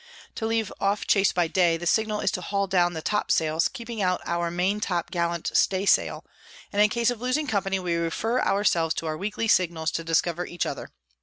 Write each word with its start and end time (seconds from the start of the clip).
"To 0.33 0.47
leave 0.47 0.73
off 0.79 1.05
Chase 1.05 1.31
by 1.31 1.47
day, 1.47 1.77
the 1.77 1.85
Signal 1.85 2.21
is 2.21 2.31
to 2.31 2.41
haul 2.41 2.65
down 2.65 2.93
the 2.93 3.03
Top 3.03 3.29
sails, 3.29 3.67
keeping 3.67 4.01
out 4.01 4.19
our 4.25 4.49
Maintop 4.49 5.11
gallant 5.11 5.51
Stay 5.53 5.85
Sail; 5.85 6.25
and 6.73 6.81
in 6.81 6.89
case 6.89 7.11
of 7.11 7.21
losing 7.21 7.45
Company, 7.45 7.77
we 7.77 7.93
refer 7.93 8.39
our 8.39 8.63
selves 8.63 8.95
to 8.95 9.05
our 9.05 9.15
weekly 9.15 9.47
Signals 9.47 9.91
to 9.91 10.03
discover 10.03 10.47
each 10.47 10.65
other. 10.65 10.89